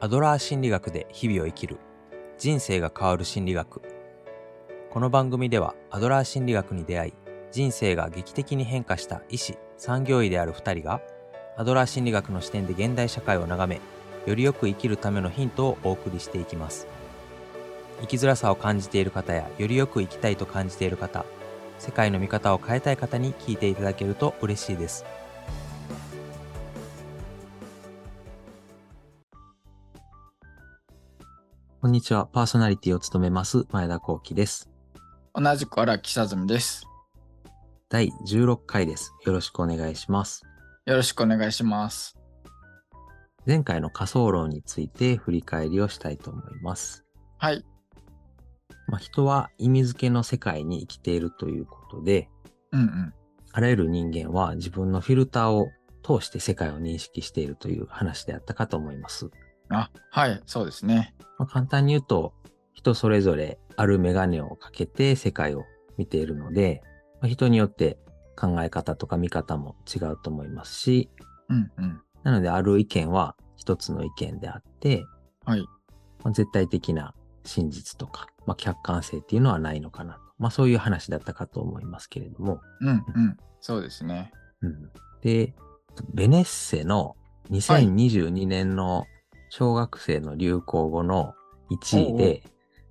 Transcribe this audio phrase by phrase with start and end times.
[0.00, 1.76] アドラー心理学で日々を生きる。
[2.38, 3.82] 人生が変わる心理学。
[4.90, 7.12] この番組ではアドラー心理学に出会い
[7.50, 11.00] 人生が劇的に変化した医師産業医である2人が
[11.56, 13.80] アドラー心理学の視点で現代社会を眺め
[14.24, 16.86] よりよく生きるためのヒントをお送りしていきます。
[18.00, 21.24] 生きづらさを感じている方やよりよく生きたいと感じている方
[21.80, 25.04] 世界の見方を変えたい方に聞いていただけると嬉しいです。
[31.88, 34.68] こんにちはパーソナリティを務めます前田幸喜です
[35.34, 36.86] 同じく荒木久住です。
[37.88, 40.42] 第16回ですよろしくお願いします
[40.84, 42.18] よろしくお願いします。
[43.46, 47.06] 前回の仮想論について振り返りをしたいと思います
[47.38, 47.64] はい。
[48.86, 52.28] まあ、人は意味付けの世界に生きているということで、
[52.72, 53.14] うんうん。
[53.52, 55.68] あらゆる人間は自分のフィルターを
[56.02, 59.30] 通して世界を認識しているという話であったかと思います。
[59.70, 61.14] あ、はい、そうですね。
[61.38, 62.32] まあ、簡単に言うと、
[62.72, 65.64] 人それぞれあるメガネをかけて世界を
[65.96, 66.82] 見ているので、
[67.20, 67.98] まあ、人によって
[68.36, 71.10] 考え方とか見方も違うと思いますし、
[71.48, 72.00] うんうん。
[72.22, 75.04] なのである意見は一つの意見であって、
[75.44, 75.60] はい。
[76.22, 80.20] まあ、絶対的な真実とか、まあ、客観性っていうのはないのかなと。
[80.38, 82.60] まあそういう話だったかと思いますけれども。
[82.80, 83.36] うんうん。
[83.60, 84.32] そうですね。
[84.62, 85.54] うん、で、
[86.14, 87.16] ベネッセの
[87.50, 89.04] 2022年の
[89.50, 91.34] 小学生の流行語の
[91.70, 92.42] 1位で、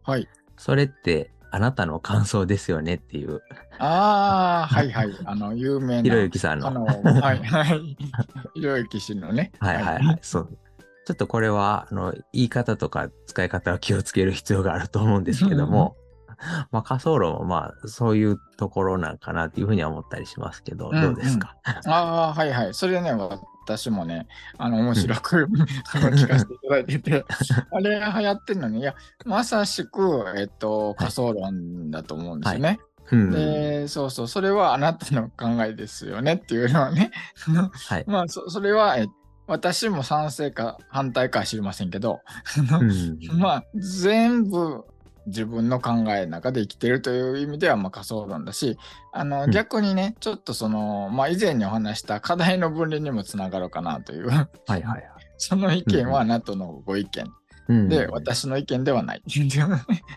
[0.03, 0.27] はい。
[0.57, 3.41] それってあなたの感想ですよねっていう、
[3.79, 5.11] ああ、はいはい。
[5.25, 6.03] あの、有名な。
[6.03, 6.67] ひろゆきさんの。
[6.67, 7.97] あの、はいはい。
[8.53, 9.51] ひろゆき氏のね。
[9.59, 10.57] はいはいはい、そう。
[11.05, 15.95] ちょっとこれは、あの、言い方とか使い方は気をつける必要があると思うんですけども、
[16.71, 21.91] まあ仮想論もまあそういうところなんかなっていうふうには思ったりしますけど、うんどうですか、 あ
[22.29, 22.73] あ、はいはい。
[22.73, 23.11] それね、
[23.65, 25.47] 私もね、あの、面白く、
[25.91, 27.25] 聞かせていただいてて、
[27.71, 32.79] あれ流行ってるのに、いや、まさしく、えっと、仮想論だと思うんですよね。
[33.11, 37.11] うんで、そうそう、それはあなたの考えですよねっていうのはね、
[37.89, 38.03] はい。
[38.05, 39.07] まあ、そそれは、え
[39.47, 42.19] 私も賛成か反対かは知りませんけど、
[42.79, 43.39] うん。
[43.39, 44.83] まあ、全部
[45.27, 48.77] 自分の考えの中で生きてるという意味では、まあ、仮想論だし、
[49.11, 55.03] あの、うん逆にね、ちょっとその、まあ、以前にお話した課題の分離にもつながるかなという、はいはいはい。
[55.37, 57.33] その意見はあなたのご意見
[57.67, 59.21] うんで、私の意見ではない。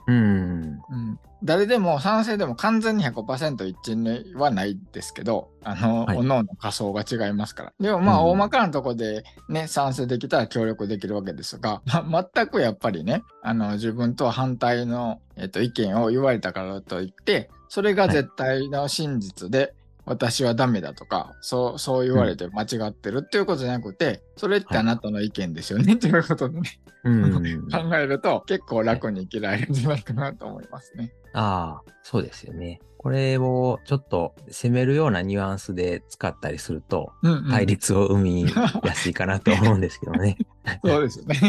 [0.07, 0.81] うん。
[0.91, 6.17] うん誰でも賛成でも完全に100%一致はないですけど、あの、はい。
[6.17, 7.73] 各々仮想が違いますから。
[7.81, 19.75] でもまあ、うん大まかなとこでね、賛成できたら協力できるわけですが、ま全くやっぱりね、あの、自分とは反対の、えっと、意見を言われたからといって、それが絶対の真実で、
[20.07, 27.69] 私はダメだとか、そう、そう言われて間違ってるっていうことじゃなくて、それってあなたの意見ですよね、っていうことでね、うん。
[27.71, 31.13] 考えると結構楽に生きられるんじゃないかなと思いますね。
[31.33, 32.81] ああ、そうですよね。
[32.99, 38.47] これをちょっと攻めるようなニュアンスで使ったりすると、うんうん対立を生み
[38.85, 40.37] やすいかなと思うんですけどね。
[40.85, 41.41] そうですよね。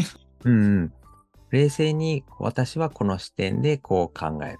[0.45, 0.93] うんうん。
[1.49, 4.55] 冷静に私はこの視点でこう考え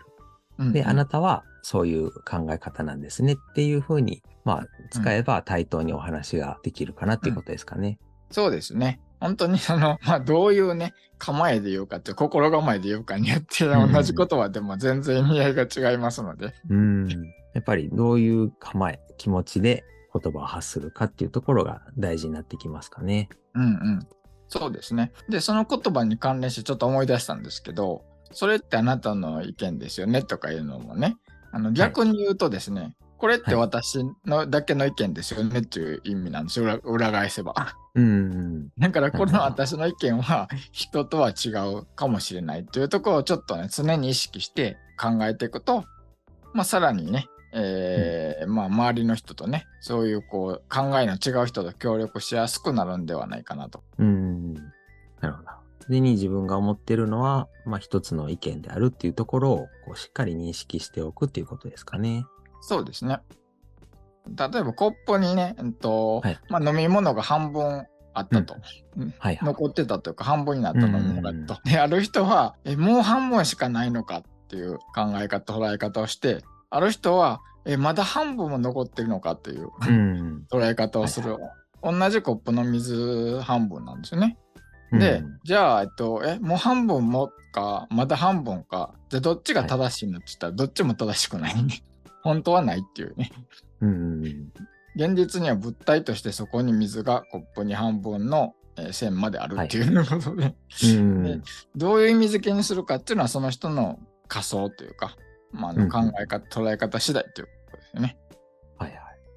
[0.60, 0.74] る。
[0.74, 8.00] で、あなたはそういう考え方なんですねっていうふうに、まあ、使えば対等にお話ができるかなっていうことですかね。
[8.32, 9.00] そうですね。
[9.20, 16.54] 本当にその、 まあ、どういうね、構えで言うかって、心構えで言うかによって、ん同じ言葉でも全然意味合いが違いますので。
[16.70, 17.08] うん。
[17.54, 19.84] やっぱりどういう構え、気持ちで
[20.14, 23.30] 言葉を発するかっていうところが大事になってきますかね。
[23.54, 24.08] うんうん。
[24.48, 25.12] そうですね。
[25.30, 31.18] で、その言葉に関連してちょっと思い出したんですけど、それってあなたの意見ですよねとかいうのもね、
[31.52, 37.54] あの逆に言うとですね、これって私のだけの意見ですよねっていう意味なんですよ、裏裏返せば。
[37.94, 38.70] うん。
[38.80, 45.84] だからこの私の意見は人とは違うかもしれないというところをちょっとね常に意識して考えていくと、
[46.54, 53.84] まあ、さらにね、えーまあ、周りの人とねそういうこう考えの違う人と協力しやすくなるんではないかなと。
[54.00, 54.56] うん。
[55.92, 56.02] なるほど。
[56.02, 62.26] でに自分が思ってるのは、まあ一つの意見であるっていうところをこうしっかり認識しておくっていうことですかね。
[62.62, 63.20] そうですね。
[64.28, 68.54] 例えばコップにね、えっとはいまあ、飲み物が半分あったと。
[68.54, 69.40] はいはい。
[69.42, 71.62] 残ってたというか半分になった飲み物がと。
[71.64, 80.46] である人はえもう半分しかないのかっていう考え方捉え方をしてある人はえまだ半分も残ってるのかっていううん。
[80.52, 81.38] 捉え方をする、
[81.82, 84.38] 同じコップの水半分なんですよね。
[84.92, 91.54] うんで、じゃあ、えっと、えもう半分もかまだ半分かじゃあどっちが正しいのって言ったらどっちも正しくない。
[92.24, 93.32] 本当はないっていうね。
[93.82, 94.52] うん。
[94.96, 101.42] 現実には物体としてそこに水がコップに半分のえー線まであるっていうことで、うんね
[101.76, 104.00] どういう意味付けにするかっていうのはその人の
[104.30, 105.18] 仮想というか、
[105.52, 108.18] まあ、考え方、捉え方次第ということですよね。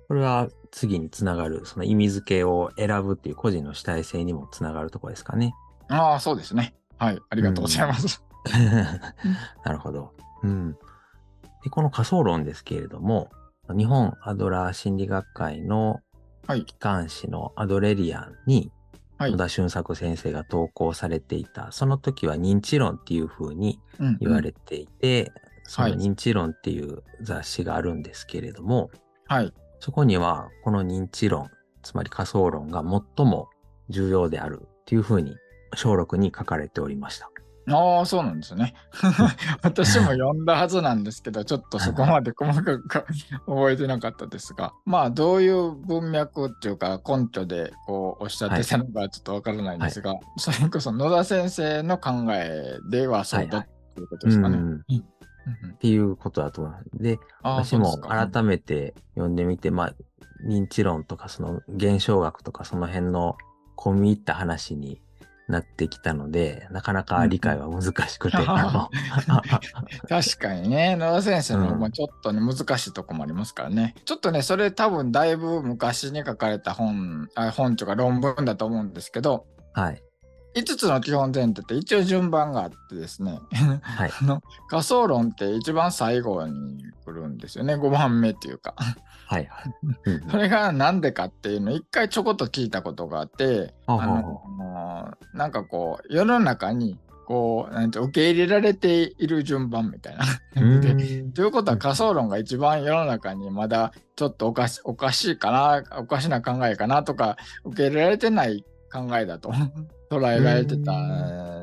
[0.09, 5.55] これは次につながる、その意味付けを選ぶっていう個人の主体性にもつながるところですかね。
[5.89, 6.75] ああ、そうですね。
[6.99, 8.23] はい、ありがとうございます。
[9.65, 10.13] なるほど。
[10.43, 10.73] うん。
[11.63, 13.31] で、この仮想論ですけれども、
[13.69, 16.01] 日本アドラー心理学会の
[16.47, 18.71] はい、機関誌のアドレリアンに
[19.17, 28.91] はい野田俊作先生が投稿されていた、その時は認知論っていう風にうん言われていて、そのはい認知論っていう雑誌があるんですけれども、
[29.27, 31.51] はい、そこにはこの認知論、
[31.83, 33.51] つまり仮想論が最も
[33.91, 35.37] 重要であるっていう風に
[35.75, 37.31] 小録に書かれておりました。
[37.69, 38.73] ああ、そうなんですね。
[39.63, 54.57] 私も読んだはずなんですけど、ちょっとそこまで細かく覚えてなかったですが、まあ、どういう文脈っていうか、根拠でこうおっしゃってたのかちょっとわからないんですが、それこそ野田先生の考えではそうだはいということですかね。
[54.57, 55.14] うんうんうん
[55.75, 56.85] っていうことだと思います。
[56.95, 59.95] で、私も改めて読んでみて、まあ、
[60.47, 63.37] 認知論とかその現象学とかその辺の
[63.77, 65.01] 込み入った話に
[65.49, 68.89] なってきたので、なかなか理解は難しくて、うんあ
[70.09, 73.95] 確かにね、野田先生のうんまあちょっとね、難しいとこもありますからね。
[74.05, 79.47] ちょっとね、それ多分だいぶ昔に書かれた本、あ本とか論文だと思うんですけど、
[79.77, 80.03] のはい。
[80.55, 83.41] 5つの基本前提って一応順番があってですね、
[83.83, 84.11] はい。
[84.21, 88.75] あの仮想論って一番最後に来るんですよね、5番目っていうか。
[89.27, 89.49] はい。
[90.31, 100.25] それがなんでかっていうのを一回ちょこっと聞いたことがあって、あのなんかこう、世の中にこうなんて受け入れられている順番みたいな。
[101.35, 109.53] ということは仮想論が一番世の中にまだちょっとおかしおかしいかな、おかしな考えかなとか、受け入れられてない考えだと
[110.09, 110.93] 捉えられてた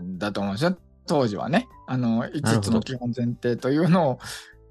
[0.01, 0.75] んだと思うんですよ。
[1.07, 1.69] 当時はね。
[1.87, 4.15] あの、5つの基本前提というのを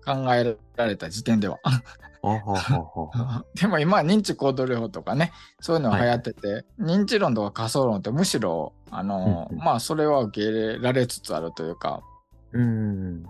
[0.05, 1.59] 考えられた時点では。
[3.55, 12.03] でも今は認知行動療法とかね、そういうのが流行ってて、認知論とか仮想論ってむしろ、あの、うんうんまあそれは受け入れられつつあるというか、
[12.53, 13.23] うーん。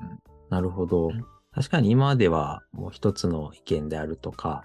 [0.49, 1.25] なるほどうん。
[1.53, 4.65] 確かに今ではもう一つの意見であるとか、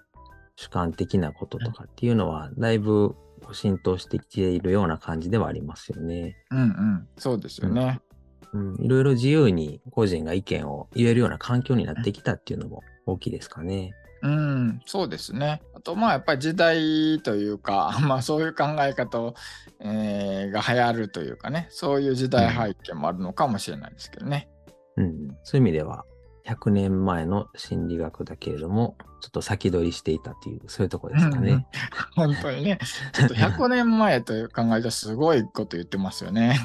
[0.56, 3.16] 主観的なこととかっていうのは、だいぶ
[3.46, 6.36] こう浸透してきているような感じではありますよね。
[6.50, 8.02] うんうん、そうですよね。
[8.54, 13.94] うん、いろいろ自由に個人が意見を言えるような環境になってきたっていうのも大きいですかね。
[14.24, 15.62] うん、そうですね。
[15.76, 19.36] あと、まあ、やっぱり時代というか、 まあ、そういう考え方を、
[19.80, 24.50] えーが流行るというかね、そういう時代背景もあるのかもしれないですけどね。
[24.98, 26.06] うん、そういう意味では、
[26.46, 31.66] 100年前の心理学だけれども、ちょっと先取りしていたっていう、そういうところですかね。
[32.16, 32.80] 本当にね、
[33.14, 36.60] ちょっと100年前という考えたらすごいこと言ってますよね。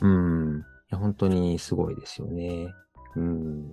[0.00, 0.58] うん。
[0.60, 2.72] いや本当にすごいですよね。
[3.16, 3.72] うん。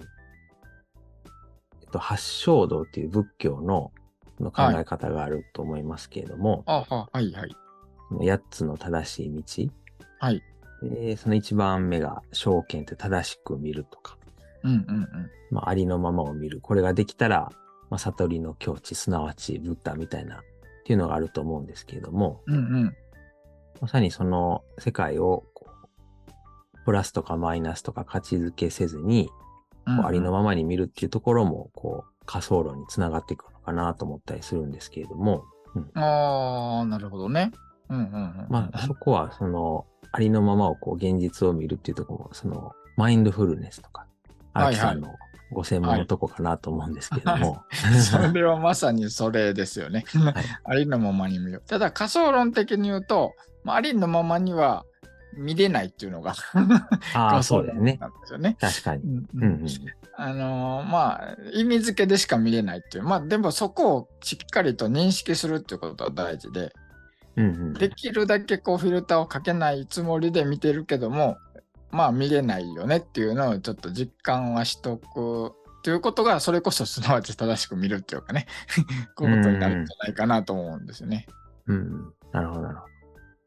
[1.81, 3.91] えっと、八正道っていう仏教の
[4.39, 7.55] の考え方があると思いますけれども、あははいはい。
[8.09, 9.71] その8つの正しい道。
[10.19, 10.41] はい。
[10.81, 14.17] でその1番目が証券って正しく見るとか、
[14.63, 15.29] うんうんうん。
[15.51, 16.61] まあ、ありのままを見る。
[16.61, 17.51] これができたら、
[17.89, 20.39] まあ、悟りの境地、すなわちブッダみたいなっ
[20.85, 22.95] ていうのがあると思うんですけれども、うんうん。
[23.81, 26.33] まさにその世界をこう
[26.85, 29.29] プラスとかマイナスとか価値づけせずに、
[29.85, 35.43] うんこうありのままに見るっていうところも、こう、仮想論につながっていくのかなと思ったりするんですけれども、
[35.95, 37.51] ああ、なるほどね。
[37.89, 38.47] うんうんうん。
[38.49, 44.07] まあ、そこは、その、ありのままをこう、現実を見るっていうところも、その、マインドフルネスとか、
[44.53, 45.15] 荒木さんの
[45.51, 47.63] ご専門のとこかなと思うんですけれども、
[48.01, 50.03] それはまさにそれですよね。
[50.13, 50.33] はい
[50.63, 51.61] ありのままに見る。
[51.67, 53.33] ただ仮想論的に言うと、
[53.63, 54.85] まあ、ありのままには
[55.37, 56.33] 見れないっていうのが
[57.13, 57.97] ああ、そうですね。
[57.99, 58.57] なんですよね。
[58.59, 59.03] 確かに。
[59.03, 59.67] うんうんうん。
[60.15, 66.71] あのーまあ意味付けでしか見れないっていうまあでもそこをしっかりと認識するっていうことは大事で
[67.35, 67.73] うんうん。
[67.73, 71.37] できるだけこうフィルターをかけないつもりで見てるけども
[71.93, 78.47] まあ見れないよねっていうのをちょっと実感はしとくっていうことがそれこそすなわち正しく見るっていうかね
[79.15, 81.27] こういうことになるんじゃないかなと思うんですよね。
[81.67, 82.13] うんうん。
[82.31, 82.93] なるほど、なるほど。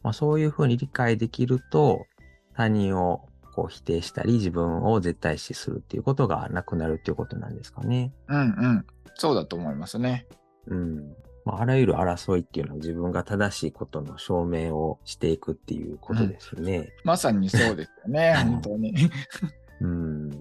[0.02, 2.06] まあ、そういうふうに理解できると、
[2.54, 8.12] 他人をこう否定したり、自分を絶対視するっていうことがなくなるっていうことなんですかね。
[8.28, 8.86] うんうん
[9.18, 10.26] そうだと思いますね。
[10.66, 11.16] うん。
[11.46, 16.92] まあ、あらゆる争いっていうのは自分が正しいことの証明をしていくっていうことですよね。
[17.04, 18.92] まさにそうですよね 本当に。
[19.80, 20.30] うん。
[20.30, 20.36] だ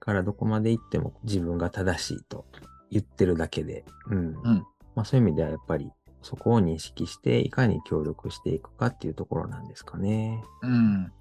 [0.00, 2.44] からどこまで行っても自分が正しいと
[2.90, 4.16] 言ってるだけで、うん。
[4.42, 5.90] うんまあそういう意味ではやっぱり
[6.20, 10.42] そこを認識して、いかに協力していくかっていうところなんですかね。
[10.62, 11.12] うん。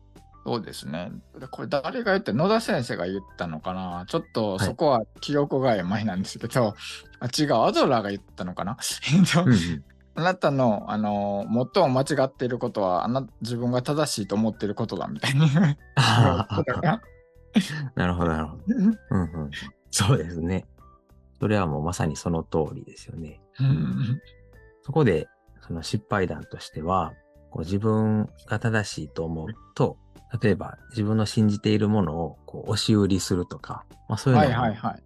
[0.45, 1.11] そうですね。
[1.39, 4.05] でこれ誰が言って野田先生が言ったのかな？
[4.07, 6.75] ちょっとはいそこは記憶が曖昧なんですけど、
[7.19, 8.77] あ違う、アドラーが言ったのかな？
[10.13, 15.77] あなたの、あの、最も間違っていることは、あな自分が正しいと思っていることだみたいな
[17.95, 18.63] なるほど、なるほど。
[19.11, 19.51] うんうん、
[19.89, 20.65] そうですね。
[21.39, 23.41] それはもうまさにその通りですよね。
[23.59, 24.21] うん
[24.83, 25.27] そこで、
[25.61, 27.13] その失敗談としては、
[27.49, 29.97] こう自分が正しいと思うと、
[30.41, 35.03] 例えば自分の信じているものをこう押し売りするとか、まあ、そういうはいのにはいはい。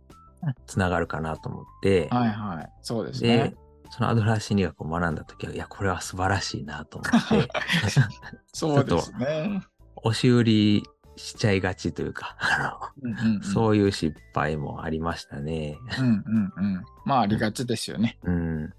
[0.68, 2.70] つながるかなと思って、はいはい。
[2.82, 3.56] そうですでね。、
[3.90, 7.50] そのアドラー心理学を学んだときは、いや、これは素晴らしいなと思って、
[8.54, 9.62] そうですね。
[9.96, 10.84] 押し売り
[11.16, 15.78] しちゃいがちというか、あうんうんうんのそういう失敗もありましたね。
[16.00, 16.86] うんうんうん。
[17.06, 18.20] まあ、ありがちですよね。
[18.24, 18.74] うん。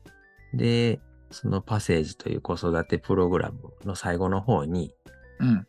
[0.54, 1.00] で、
[1.30, 4.92] そのパセージという子育てプログラムの最後の方に、
[5.40, 5.66] うん。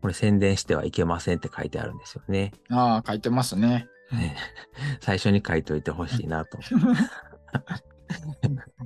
[0.00, 2.52] これ宣伝してはいけませんって書いてあるんですよね。
[2.70, 3.88] ああ、書いてますね。
[4.12, 4.36] ね
[5.00, 6.58] 最初に書いといてほしいなと。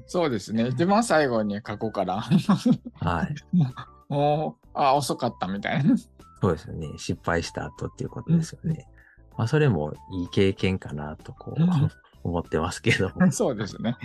[0.07, 0.69] そうですね。
[0.69, 2.21] 一番最後に書こうから。
[2.21, 3.35] はい。
[4.09, 5.97] もう、あ、遅かったみたいな。
[5.97, 6.89] そうですよね。
[6.97, 8.89] 失敗した後っていうことですよね。
[9.37, 11.91] まあ、それもいい経験かなと、こううん、
[12.25, 13.31] 思ってますけども。
[13.31, 13.97] そうですね。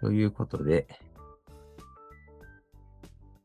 [0.00, 0.86] ということで、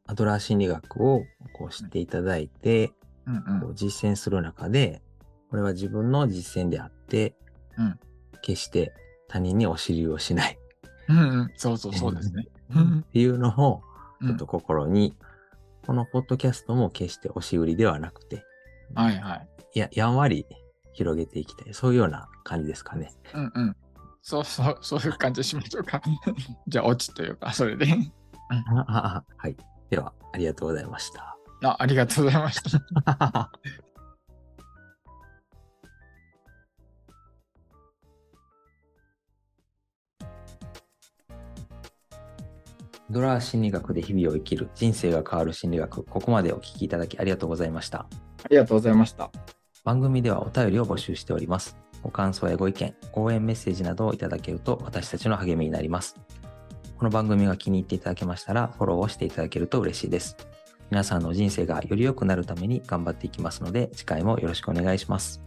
[0.08, 2.92] アドラー心理学をこう知っていただいて、
[3.28, 5.02] うんこう実践する中で、
[5.50, 7.36] これは自分の実践であって、
[7.78, 8.00] うん
[8.42, 8.94] 決して
[9.28, 10.58] 他人にお尻をしない
[11.08, 11.18] うん。
[11.18, 11.52] うんうん。
[11.56, 12.46] そうそうそうですね。
[12.74, 13.84] っていうのを
[14.20, 15.16] うんちょっと心に、
[15.86, 18.44] このポッドキャストも決して押し売りではなくて、
[18.96, 19.48] はいはい。
[19.74, 20.46] いや、やんわり
[20.94, 21.74] 広げていきたい。
[21.74, 23.12] そういうような感じですかね。
[23.34, 23.76] うんうん。
[24.22, 26.02] そうそう、そういう感じしましょうか。
[26.68, 27.88] じゃあ、オチというか、それで。
[28.50, 29.56] あ あはい。
[29.92, 31.38] では、ありがとうございました。
[31.64, 33.52] あありがとうございました。
[43.10, 48.08] ドラー心理学で日々を生きる人生が変わる心理学、ここまでお聞きいただきありがとうございました。
[48.44, 49.30] ありがとうございました。
[49.84, 51.76] 番組ではお便りを募集しております。
[52.02, 56.16] ご感想やご意見、応援メッセージなどをいただけると私たちの励みになります。
[57.02, 60.38] この番組が気に入っていただけましたらフォローをしていただけると嬉しいです。
[60.92, 65.42] 皆さんの人生がより良くなるために頑張っていきますので次回もよろしくお願いします。